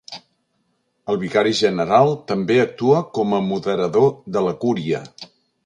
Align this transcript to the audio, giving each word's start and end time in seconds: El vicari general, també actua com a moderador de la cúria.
El 1.13 1.19
vicari 1.23 1.51
general, 1.59 2.09
també 2.33 2.59
actua 2.63 3.03
com 3.19 3.37
a 3.41 3.45
moderador 3.51 4.11
de 4.39 4.47
la 4.49 4.59
cúria. 4.67 5.07